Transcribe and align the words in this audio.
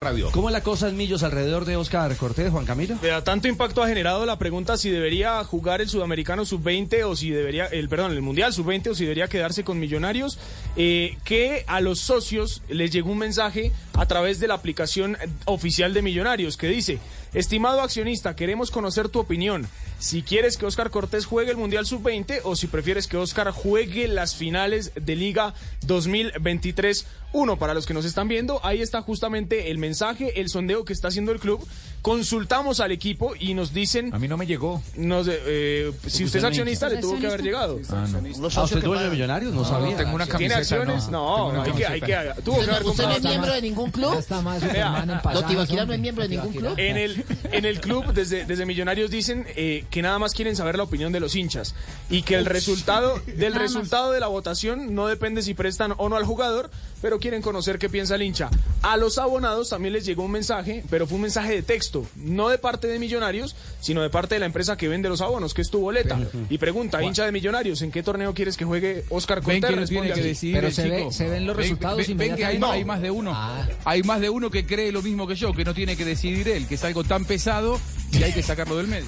Radio. 0.00 0.30
¿Cómo 0.30 0.48
es 0.48 0.52
la 0.52 0.62
cosa 0.62 0.88
en 0.88 0.96
Millos 0.96 1.24
alrededor 1.24 1.64
de 1.64 1.74
Oscar 1.74 2.14
Cortés, 2.16 2.52
Juan 2.52 2.64
Camilo? 2.64 2.96
Vea, 3.02 3.24
tanto 3.24 3.48
impacto 3.48 3.82
ha 3.82 3.88
generado 3.88 4.26
la 4.26 4.38
pregunta 4.38 4.76
si 4.76 4.90
debería 4.90 5.42
jugar 5.42 5.80
el 5.80 5.88
sudamericano 5.88 6.44
sub-20 6.44 7.02
o 7.02 7.16
si 7.16 7.30
debería, 7.30 7.66
el 7.66 7.88
perdón, 7.88 8.12
el 8.12 8.22
mundial 8.22 8.52
sub-20 8.52 8.90
o 8.90 8.94
si 8.94 9.02
debería 9.02 9.26
quedarse 9.26 9.64
con 9.64 9.80
Millonarios, 9.80 10.38
eh, 10.76 11.18
que 11.24 11.64
a 11.66 11.80
los 11.80 11.98
socios 11.98 12.62
les 12.68 12.92
llegó 12.92 13.10
un 13.10 13.18
mensaje 13.18 13.72
a 13.94 14.06
través 14.06 14.38
de 14.38 14.46
la 14.46 14.54
aplicación 14.54 15.16
oficial 15.46 15.92
de 15.92 16.02
Millonarios 16.02 16.56
que 16.56 16.68
dice, 16.68 17.00
estimado 17.34 17.80
accionista, 17.80 18.36
queremos 18.36 18.70
conocer 18.70 19.08
tu 19.08 19.18
opinión. 19.18 19.66
Si 19.98 20.22
quieres 20.22 20.56
que 20.56 20.64
Oscar 20.64 20.90
Cortés 20.90 21.26
juegue 21.26 21.50
el 21.50 21.56
mundial 21.56 21.84
sub-20 21.84 22.40
o 22.44 22.54
si 22.54 22.68
prefieres 22.68 23.08
que 23.08 23.16
Oscar 23.16 23.50
juegue 23.50 24.06
las 24.06 24.36
finales 24.36 24.92
de 24.94 25.16
Liga 25.16 25.54
2023. 25.86 27.06
Uno, 27.32 27.58
para 27.58 27.74
los 27.74 27.84
que 27.84 27.92
nos 27.92 28.06
están 28.06 28.26
viendo, 28.26 28.58
ahí 28.64 28.80
está 28.80 29.02
justamente 29.02 29.70
el 29.70 29.76
mensaje, 29.76 30.40
el 30.40 30.48
sondeo 30.48 30.86
que 30.86 30.94
está 30.94 31.08
haciendo 31.08 31.30
el 31.30 31.40
club. 31.40 31.66
Consultamos 32.00 32.80
al 32.80 32.90
equipo 32.90 33.34
y 33.38 33.52
nos 33.52 33.74
dicen. 33.74 34.14
A 34.14 34.18
mí 34.18 34.28
no 34.28 34.38
me 34.38 34.46
llegó. 34.46 34.82
Nos, 34.96 35.26
eh, 35.28 35.92
si 36.06 36.24
usted 36.24 36.38
es 36.38 36.44
accionista, 36.44 36.88
le 36.88 36.98
tuvo 36.98 37.18
que 37.18 37.26
haber 37.26 37.42
llegado. 37.42 37.80
Ah, 37.90 38.06
¿usted 38.62 38.78
es 38.78 38.82
dueño 38.82 39.02
de 39.02 39.10
Millonarios? 39.10 39.52
No, 39.52 39.64
sabía. 39.64 39.96
tengo 39.96 40.14
una 40.14 40.26
¿Tiene 40.26 40.54
acciones? 40.54 41.08
No, 41.08 41.48
una 41.48 41.64
hay, 41.64 41.72
que, 41.72 41.86
hay 41.86 42.00
que. 42.00 42.16
Tuvo 42.44 42.60
que 42.60 42.70
haber 42.70 42.84
¿Usted 42.84 43.04
no 43.04 43.12
es 43.12 43.22
miembro 43.22 43.52
de 43.52 43.62
ningún 43.62 43.90
club? 43.90 44.14
Está 44.18 44.40
más 44.40 44.62
no 44.62 45.92
es 45.92 46.00
miembro 46.00 46.22
de 46.22 46.28
ningún 46.28 46.52
club. 46.52 46.74
En 46.78 46.96
el, 46.96 47.24
en 47.50 47.64
el 47.64 47.80
club, 47.80 48.12
desde, 48.14 48.44
desde 48.46 48.64
Millonarios, 48.64 49.10
dicen 49.10 49.46
eh, 49.56 49.84
que 49.90 50.02
nada 50.02 50.18
más 50.18 50.34
quieren 50.34 50.54
saber 50.56 50.76
la 50.76 50.82
opinión 50.82 51.12
de 51.12 51.20
los 51.20 51.34
hinchas 51.34 51.74
y 52.10 52.22
que 52.22 52.34
el 52.34 52.44
resultado 52.44 53.20
del 53.36 53.54
resultado 53.54 54.12
de 54.12 54.20
la 54.20 54.26
votación 54.26 54.94
no 54.94 55.06
depende 55.06 55.42
si 55.42 55.54
prestan 55.54 55.94
o 55.96 56.08
no 56.08 56.16
al 56.16 56.24
jugador, 56.24 56.70
pero 57.00 57.18
quieren 57.18 57.42
conocer 57.42 57.78
qué 57.78 57.88
piensa 57.88 58.16
el 58.16 58.22
hincha. 58.22 58.50
A 58.82 58.96
los 58.96 59.18
abonados 59.18 59.68
también 59.70 59.92
les 59.94 60.04
llegó 60.04 60.24
un 60.24 60.32
mensaje, 60.32 60.84
pero 60.90 61.06
fue 61.06 61.16
un 61.16 61.22
mensaje 61.22 61.52
de 61.54 61.62
texto, 61.62 62.06
no 62.16 62.48
de 62.48 62.58
parte 62.58 62.86
de 62.88 62.98
Millonarios, 62.98 63.54
sino 63.80 64.02
de 64.02 64.10
parte 64.10 64.34
de 64.34 64.40
la 64.40 64.46
empresa 64.46 64.76
que 64.76 64.88
vende 64.88 65.08
los 65.08 65.20
abonos, 65.20 65.54
que 65.54 65.62
es 65.62 65.70
tu 65.70 65.80
boleta. 65.80 66.18
Y 66.50 66.58
pregunta, 66.58 67.02
hincha 67.02 67.24
de 67.24 67.32
Millonarios, 67.32 67.82
¿en 67.82 67.90
qué 67.92 68.02
torneo 68.02 68.34
quieres 68.34 68.56
que 68.56 68.64
juegue 68.64 69.04
Oscar 69.10 69.38
Ven 69.42 69.60
Cortés? 69.60 69.70
que 69.70 69.74
no 69.76 69.80
Responde 69.82 70.02
tiene 70.12 70.20
que 70.22 70.28
decidir 70.28 70.54
Pero 70.56 70.66
el 70.68 70.72
se 70.74 70.88
ve- 70.88 70.98
chico. 70.98 71.12
se 71.12 71.28
ven 71.28 71.46
los 71.46 71.56
Ven- 71.56 71.62
resultados 71.64 71.98
ven- 72.06 72.16
ven 72.16 72.36
que 72.36 72.44
hay, 72.44 72.56
inmediatamente. 72.56 72.78
hay 72.78 72.84
más 72.84 73.00
de 73.00 73.10
uno. 73.10 73.32
Ah. 73.34 73.66
Hay 73.84 74.02
más 74.02 74.20
de 74.20 74.30
uno 74.30 74.50
que 74.50 74.66
cree 74.66 74.90
lo 74.92 75.02
mismo 75.02 75.26
que 75.26 75.34
yo, 75.36 75.52
que 75.54 75.64
no 75.64 75.74
tiene 75.74 75.96
que 75.96 76.04
decidir 76.04 76.48
él, 76.48 76.66
que 76.66 76.74
es 76.74 76.84
algo 76.84 77.04
tan 77.04 77.24
pesado 77.24 77.80
y 78.12 78.22
hay 78.22 78.32
que 78.32 78.42
sacarlo 78.42 78.76
del 78.76 78.88
medio. 78.88 79.06